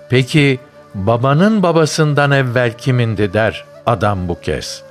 Peki 0.10 0.60
babanın 0.96 1.64
babasından 1.64 2.32
evvel 2.32 2.78
kimindi 2.78 3.34
der 3.34 3.66
adam 3.86 4.28
bu 4.28 4.42
kez. 4.42 4.85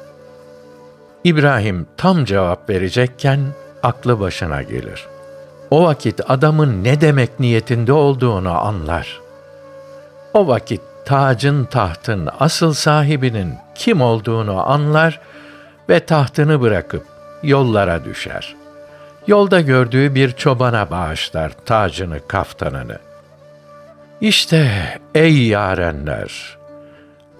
İbrahim 1.24 1.86
tam 1.96 2.24
cevap 2.24 2.70
verecekken 2.70 3.40
aklı 3.82 4.20
başına 4.20 4.62
gelir. 4.62 5.06
O 5.70 5.84
vakit 5.84 6.20
adamın 6.30 6.84
ne 6.84 7.00
demek 7.00 7.40
niyetinde 7.40 7.92
olduğunu 7.92 8.50
anlar. 8.50 9.20
O 10.34 10.48
vakit 10.48 10.80
tacın 11.04 11.64
tahtın 11.64 12.28
asıl 12.40 12.72
sahibinin 12.72 13.54
kim 13.74 14.00
olduğunu 14.00 14.70
anlar 14.70 15.20
ve 15.88 16.00
tahtını 16.00 16.60
bırakıp 16.60 17.04
yollara 17.42 18.04
düşer. 18.04 18.56
Yolda 19.26 19.60
gördüğü 19.60 20.14
bir 20.14 20.32
çobana 20.32 20.90
bağışlar 20.90 21.52
tacını, 21.66 22.18
kaftanını. 22.28 22.98
İşte 24.20 24.70
ey 25.14 25.46
yarenler, 25.46 26.58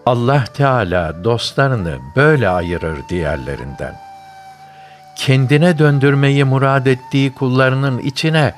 Allah 0.07 0.45
Teala 0.45 1.25
dostlarını 1.25 1.99
böyle 2.17 2.49
ayırır 2.49 2.99
diğerlerinden. 3.09 3.95
Kendine 5.17 5.79
döndürmeyi 5.79 6.45
murad 6.45 6.87
ettiği 6.87 7.35
kullarının 7.35 7.99
içine 7.99 8.55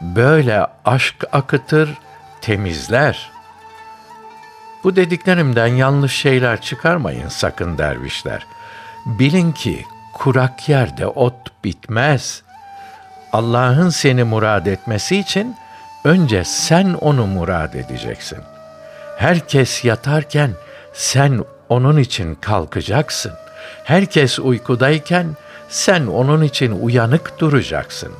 böyle 0.00 0.66
aşk 0.84 1.24
akıtır, 1.32 1.90
temizler. 2.40 3.30
Bu 4.84 4.96
dediklerimden 4.96 5.66
yanlış 5.66 6.16
şeyler 6.16 6.60
çıkarmayın 6.60 7.28
sakın 7.28 7.78
dervişler. 7.78 8.46
Bilin 9.06 9.52
ki 9.52 9.84
kurak 10.14 10.68
yerde 10.68 11.06
ot 11.06 11.64
bitmez. 11.64 12.42
Allah'ın 13.32 13.88
seni 13.88 14.24
murad 14.24 14.66
etmesi 14.66 15.16
için 15.16 15.56
önce 16.04 16.44
sen 16.44 16.94
onu 16.94 17.26
murad 17.26 17.74
edeceksin. 17.74 18.38
Herkes 19.18 19.84
yatarken 19.84 20.50
sen 20.96 21.44
onun 21.68 21.96
için 21.96 22.34
kalkacaksın. 22.34 23.32
Herkes 23.84 24.38
uykudayken 24.38 25.26
sen 25.68 26.06
onun 26.06 26.42
için 26.42 26.72
uyanık 26.72 27.38
duracaksın. 27.38 28.12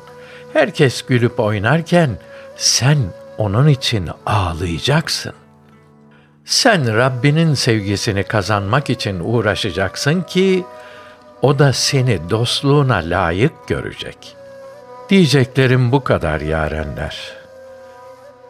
Herkes 0.53 1.01
gülüp 1.01 1.39
oynarken 1.39 2.09
sen 2.57 2.97
onun 3.37 3.67
için 3.67 4.09
ağlayacaksın. 4.25 5.33
Sen 6.45 6.97
Rabbinin 6.97 7.53
sevgisini 7.53 8.23
kazanmak 8.23 8.89
için 8.89 9.19
uğraşacaksın 9.19 10.21
ki 10.21 10.65
o 11.41 11.59
da 11.59 11.73
seni 11.73 12.29
dostluğuna 12.29 12.95
layık 12.95 13.67
görecek. 13.67 14.35
Diyeceklerim 15.09 15.91
bu 15.91 16.03
kadar 16.03 16.41
yarenler. 16.41 17.33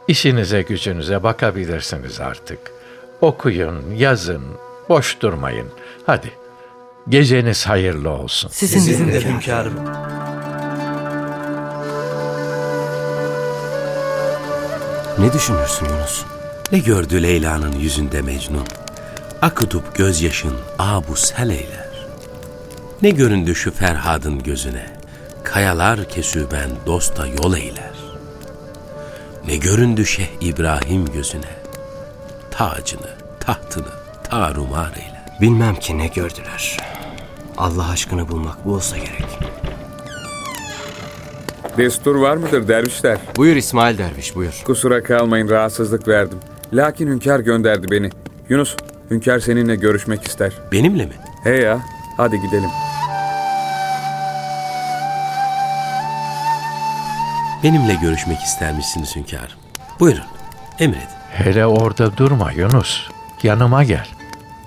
İşinize 0.08 0.62
gücünüze 0.62 1.24
bakabilirsiniz 1.24 2.20
artık. 2.20 2.77
Okuyun, 3.22 3.96
yazın, 3.96 4.42
boş 4.90 5.22
durmayın. 5.22 5.68
Hadi, 6.06 6.32
geceniz 7.10 7.66
hayırlı 7.68 8.10
olsun. 8.10 8.50
Sizin, 8.50 8.80
Sizin 8.80 9.08
de 9.08 9.26
hünkârım. 9.26 9.74
Ne 15.20 15.34
düşünürsün 15.34 15.86
Yunus? 15.86 16.24
Ne 16.72 16.80
gördü 16.80 17.24
Leyla'nın 17.24 17.72
yüzünde 17.80 18.22
Mecnun? 18.22 18.68
Akıtıp 19.42 19.96
gözyaşın 19.96 20.54
abu 20.80 21.16
sel 21.16 21.50
eyler. 21.50 22.08
Ne 23.02 23.10
göründü 23.10 23.56
şu 23.56 23.72
Ferhad'ın 23.72 24.44
gözüne? 24.44 24.98
Kayalar 25.44 26.10
kesüben 26.10 26.70
dosta 26.86 27.28
yol 27.28 27.56
eyler. 27.56 27.94
Ne 29.48 29.56
göründü 29.56 30.06
Şeyh 30.06 30.28
İbrahim 30.42 31.06
gözüne? 31.06 31.67
Tacını, 32.58 33.10
tahtını 33.40 33.88
tarumar 34.24 34.92
eyler. 34.92 35.38
Bilmem 35.42 35.76
ki 35.76 35.98
ne 35.98 36.08
gördüler. 36.08 36.78
Allah 37.58 37.90
aşkını 37.90 38.30
bulmak 38.30 38.66
bu 38.66 38.74
olsa 38.74 38.98
gerek. 38.98 39.40
Destur 41.78 42.16
var 42.16 42.38
mıdır 42.38 42.68
dervişler? 42.68 43.18
Buyur 43.36 43.56
İsmail 43.56 43.98
Derviş 43.98 44.36
buyur. 44.36 44.62
Kusura 44.66 45.04
kalmayın 45.04 45.50
rahatsızlık 45.50 46.08
verdim. 46.08 46.40
Lakin 46.74 47.08
hünkâr 47.08 47.40
gönderdi 47.40 47.92
beni. 47.92 48.10
Yunus, 48.50 48.76
hünkâr 49.12 49.40
seninle 49.40 49.76
görüşmek 49.76 50.28
ister. 50.28 50.54
Benimle 50.72 51.06
mi? 51.06 51.16
He 51.44 51.56
ya, 51.56 51.80
hadi 52.18 52.42
gidelim. 52.42 52.70
Benimle 57.64 57.96
görüşmek 58.02 58.40
ister 58.40 58.74
misiniz 58.74 59.16
hünkârım? 59.16 59.58
Buyurun, 60.00 60.26
emredin. 60.80 61.17
Hele 61.38 61.66
orada 61.66 62.18
durma 62.18 62.52
Yunus. 62.52 63.08
Yanıma 63.44 63.84
gel. 63.84 64.08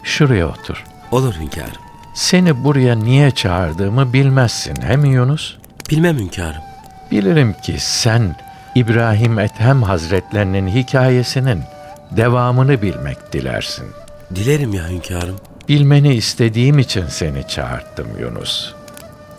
Şuraya 0.02 0.48
otur. 0.48 0.85
Olur 1.11 1.35
hünkârım. 1.35 1.83
Seni 2.14 2.64
buraya 2.64 2.94
niye 2.94 3.30
çağırdığımı 3.30 4.12
bilmezsin 4.12 4.83
he 4.83 4.96
mi 4.96 5.09
Yunus? 5.09 5.56
Bilmem 5.90 6.18
hünkârım. 6.18 6.62
Bilirim 7.11 7.52
ki 7.52 7.74
sen 7.78 8.37
İbrahim 8.74 9.38
Ethem 9.38 9.83
Hazretlerinin 9.83 10.68
hikayesinin 10.68 11.62
devamını 12.11 12.83
bilmek 12.83 13.33
dilersin. 13.33 13.87
Dilerim 14.35 14.74
ya 14.74 14.88
hünkârım. 14.88 15.37
Bilmeni 15.68 16.14
istediğim 16.14 16.78
için 16.78 17.06
seni 17.06 17.48
çağırttım 17.48 18.09
Yunus. 18.20 18.72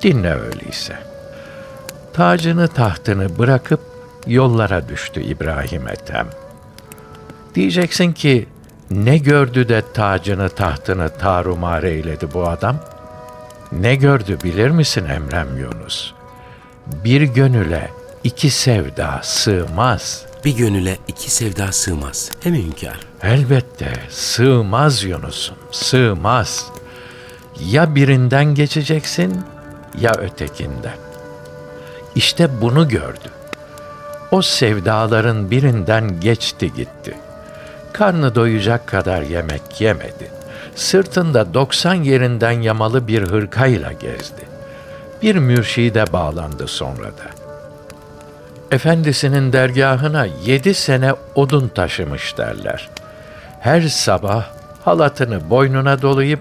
Dinle 0.04 0.36
öyleyse. 0.36 0.96
Tacını 2.14 2.68
tahtını 2.68 3.40
bırakıp 3.40 3.82
yollara 4.28 4.90
düştü 4.90 5.22
İbrahim 5.22 5.88
Ethem. 5.88 6.28
Diyeceksin 7.56 8.14
ki 8.14 8.48
ne 8.92 9.18
gördü 9.18 9.70
de 9.70 9.84
tacını 9.94 10.50
tahtını 10.50 11.10
tarumar 11.10 11.84
eyledi 11.84 12.28
bu 12.34 12.48
adam? 12.48 12.78
Ne 13.72 13.96
gördü 13.96 14.38
bilir 14.44 14.70
misin 14.70 15.06
Emrem 15.06 15.58
Yunus? 15.58 16.14
Bir 16.88 17.22
gönüle 17.22 17.90
iki 18.24 18.50
sevda 18.50 19.20
sığmaz. 19.24 20.26
Bir 20.46 20.58
gönüle 20.58 20.98
iki 21.08 21.32
sevda 21.32 21.72
sığmaz. 21.72 22.32
He 22.44 22.50
mi 22.50 22.64
hünkârım? 22.64 23.00
Elbette 23.24 23.94
sığmaz 24.10 25.04
Yunus'um, 25.04 25.58
sığmaz. 25.72 26.66
Ya 27.66 27.96
birinden 27.96 28.56
geçeceksin 28.56 29.42
ya 30.00 30.12
ötekinden. 30.12 30.98
İşte 32.16 32.62
bunu 32.62 32.90
gördü. 32.90 33.30
O 34.32 34.42
sevdaların 34.42 35.52
birinden 35.52 36.20
geçti 36.20 36.74
gitti. 36.74 37.18
Karnı 38.02 38.36
doyacak 38.36 38.88
kadar 38.88 39.22
yemek 39.22 39.82
yemedi. 39.82 40.32
Sırtında 40.76 41.54
doksan 41.54 41.94
yerinden 41.94 42.52
yamalı 42.52 43.08
bir 43.08 43.24
hırkayla 43.24 43.92
gezdi. 43.92 44.42
Bir 45.22 45.36
mürşide 45.36 46.14
bağlandı 46.14 46.68
sonra 46.68 47.06
da. 47.06 47.28
Efendisinin 48.72 49.54
dergahına 49.54 50.26
yedi 50.46 50.74
sene 50.74 51.14
odun 51.36 51.68
taşımış 51.68 52.38
derler. 52.38 52.90
Her 53.60 53.82
sabah 53.82 54.46
halatını 54.86 55.50
boynuna 55.50 56.02
dolayıp 56.02 56.40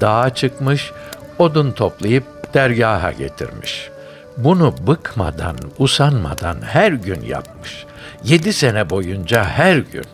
dağa 0.00 0.34
çıkmış, 0.34 0.92
odun 1.38 1.72
toplayıp 1.72 2.54
dergaha 2.54 3.12
getirmiş. 3.12 3.90
Bunu 4.36 4.74
bıkmadan, 4.86 5.56
usanmadan 5.78 6.56
her 6.62 6.92
gün 6.92 7.20
yapmış. 7.22 7.86
Yedi 8.24 8.52
sene 8.52 8.90
boyunca 8.90 9.44
her 9.44 9.76
gün. 9.76 10.04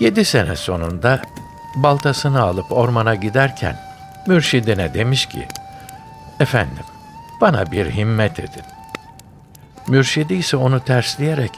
Yedi 0.00 0.24
sene 0.24 0.56
sonunda 0.56 1.22
baltasını 1.74 2.42
alıp 2.42 2.72
ormana 2.72 3.14
giderken 3.14 3.76
mürşidine 4.26 4.94
demiş 4.94 5.26
ki, 5.26 5.48
Efendim, 6.40 6.84
bana 7.40 7.72
bir 7.72 7.90
himmet 7.90 8.40
edin. 8.40 8.62
Mürşidi 9.88 10.34
ise 10.34 10.56
onu 10.56 10.80
tersleyerek, 10.80 11.50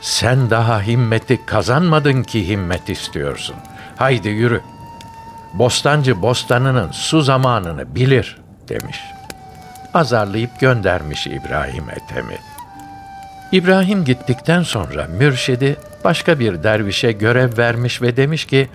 sen 0.00 0.50
daha 0.50 0.82
himmeti 0.82 1.46
kazanmadın 1.46 2.22
ki 2.22 2.48
himmet 2.48 2.88
istiyorsun. 2.88 3.56
Haydi 3.96 4.28
yürü. 4.28 4.60
Bostancı 5.54 6.22
bostanının 6.22 6.90
su 6.92 7.22
zamanını 7.22 7.94
bilir 7.94 8.38
demiş. 8.68 9.00
Azarlayıp 9.94 10.60
göndermiş 10.60 11.26
İbrahim 11.26 11.90
Ethem'i. 11.90 12.38
İbrahim 13.52 14.04
gittikten 14.04 14.62
sonra 14.62 15.06
mürşidi 15.06 15.76
başka 16.04 16.38
bir 16.38 16.62
dervişe 16.62 17.12
görev 17.12 17.58
vermiş 17.58 18.02
ve 18.02 18.16
demiş 18.16 18.44
ki, 18.44 18.68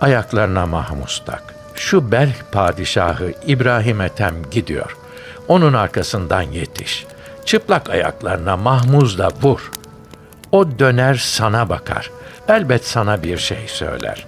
ayaklarına 0.00 0.66
mahmus 0.66 1.24
tak. 1.24 1.42
Şu 1.74 2.12
Belh 2.12 2.34
padişahı 2.52 3.32
İbrahim 3.46 4.00
Ethem 4.00 4.34
gidiyor. 4.50 4.96
Onun 5.48 5.72
arkasından 5.72 6.42
yetiş. 6.42 7.06
Çıplak 7.44 7.90
ayaklarına 7.90 8.56
mahmuzla 8.56 9.28
vur. 9.42 9.70
O 10.52 10.78
döner 10.78 11.14
sana 11.14 11.68
bakar. 11.68 12.10
Elbet 12.48 12.86
sana 12.86 13.22
bir 13.22 13.38
şey 13.38 13.64
söyler. 13.66 14.26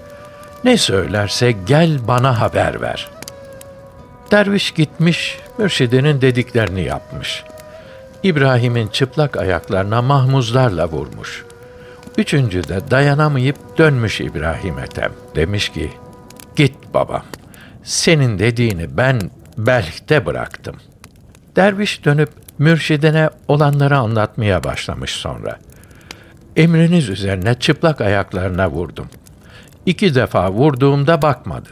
Ne 0.64 0.76
söylerse 0.76 1.52
gel 1.66 1.98
bana 2.08 2.40
haber 2.40 2.80
ver. 2.80 3.08
Derviş 4.30 4.70
gitmiş, 4.70 5.38
mürşidinin 5.58 6.20
dediklerini 6.20 6.82
yapmış. 6.82 7.44
İbrahim'in 8.22 8.88
çıplak 8.88 9.36
ayaklarına 9.36 10.02
mahmuzlarla 10.02 10.88
vurmuş. 10.88 11.44
Üçüncü 12.18 12.68
de 12.68 12.80
dayanamayıp 12.90 13.78
dönmüş 13.78 14.20
İbrahim 14.20 14.78
Ethem. 14.78 15.12
Demiş 15.34 15.68
ki, 15.68 15.90
git 16.56 16.74
babam, 16.94 17.22
senin 17.82 18.38
dediğini 18.38 18.96
ben 18.96 19.20
Belh'te 19.58 20.26
bıraktım. 20.26 20.76
Derviş 21.56 22.04
dönüp 22.04 22.30
mürşidine 22.58 23.30
olanları 23.48 23.98
anlatmaya 23.98 24.64
başlamış 24.64 25.10
sonra. 25.10 25.58
Emriniz 26.56 27.08
üzerine 27.08 27.54
çıplak 27.54 28.00
ayaklarına 28.00 28.70
vurdum. 28.70 29.06
İki 29.86 30.14
defa 30.14 30.50
vurduğumda 30.50 31.22
bakmadı. 31.22 31.68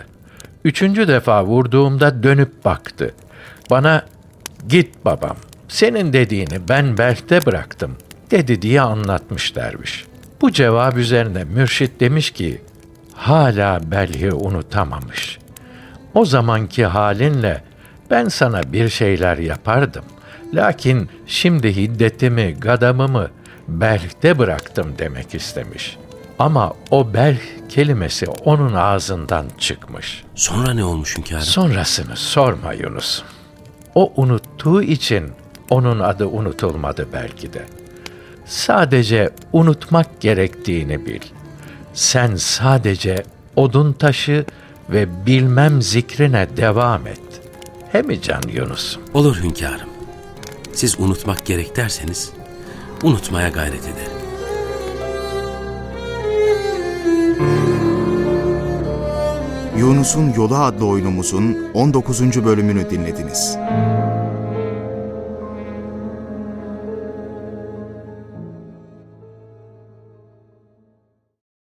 Üçüncü 0.64 1.08
defa 1.08 1.44
vurduğumda 1.44 2.22
dönüp 2.22 2.64
baktı. 2.64 3.14
Bana 3.70 4.02
git 4.68 5.04
babam, 5.04 5.36
senin 5.68 6.12
dediğini 6.12 6.68
ben 6.68 6.98
Belh'te 6.98 7.46
bıraktım 7.46 7.96
dedi 8.30 8.62
diye 8.62 8.80
anlatmış 8.80 9.56
derviş. 9.56 10.06
Bu 10.40 10.52
cevap 10.52 10.96
üzerine 10.96 11.44
mürşit 11.44 12.00
demiş 12.00 12.30
ki, 12.30 12.60
hala 13.14 13.90
Belh'i 13.90 14.32
unutamamış. 14.32 15.38
O 16.14 16.24
zamanki 16.24 16.86
halinle 16.86 17.64
ben 18.10 18.28
sana 18.28 18.72
bir 18.72 18.88
şeyler 18.88 19.38
yapardım. 19.38 20.04
Lakin 20.54 21.08
şimdi 21.26 21.76
hiddetimi, 21.76 22.56
gadamımı 22.60 23.30
Belh'te 23.68 24.38
bıraktım 24.38 24.94
demek 24.98 25.34
istemiş. 25.34 25.98
Ama 26.38 26.72
o 26.90 27.14
Belh 27.14 27.38
kelimesi 27.68 28.26
onun 28.26 28.74
ağzından 28.74 29.46
çıkmış. 29.58 30.24
Sonra 30.34 30.74
ne 30.74 30.84
olmuş 30.84 31.18
hünkârım? 31.18 31.42
Sonrasını 31.42 32.16
sorma 32.16 32.72
Yunus. 32.72 33.22
O 33.94 34.12
unuttuğu 34.16 34.82
için 34.82 35.32
onun 35.70 36.00
adı 36.00 36.26
unutulmadı 36.26 37.08
belki 37.12 37.52
de. 37.52 37.64
Sadece 38.46 39.30
unutmak 39.52 40.20
gerektiğini 40.20 41.06
bil. 41.06 41.20
Sen 41.94 42.36
sadece 42.36 43.24
odun 43.56 43.92
taşı 43.92 44.44
ve 44.90 45.26
bilmem 45.26 45.82
zikrine 45.82 46.48
devam 46.56 47.06
et. 47.06 47.20
He 47.92 48.02
mi 48.02 48.22
can 48.22 48.42
Yunus? 48.52 48.98
Olur 49.14 49.42
hünkârım. 49.42 49.88
Siz 50.72 51.00
unutmak 51.00 51.46
gerek 51.46 51.76
derseniz 51.76 52.32
unutmaya 53.02 53.48
gayret 53.48 53.82
ederim. 53.82 54.24
Yunus'un 59.78 60.32
Yolu 60.32 60.56
adlı 60.56 60.86
oyunumuzun 60.86 61.56
19. 61.74 62.44
bölümünü 62.44 62.90
dinlediniz. 62.90 63.58